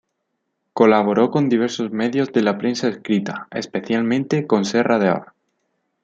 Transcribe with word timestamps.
Colaboró 0.73 1.29
con 1.29 1.47
diversos 1.47 1.91
medios 1.91 2.31
de 2.31 2.41
la 2.41 2.57
prensa 2.57 2.87
escrita, 2.87 3.47
especialmente 3.51 4.47
con 4.47 4.65
Serra 4.65 4.97
d'Or. 4.97 5.35